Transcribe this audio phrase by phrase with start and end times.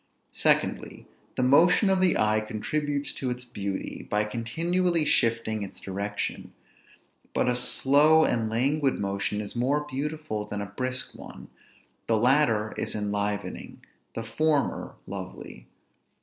[0.33, 1.05] Secondly,
[1.35, 6.53] the motion of the eye contributes to its beauty, by continually shifting its direction;
[7.35, 11.49] but a slow and languid motion is more beautiful than a brisk one;
[12.07, 13.85] the latter is enlivening;
[14.15, 15.67] the former lovely.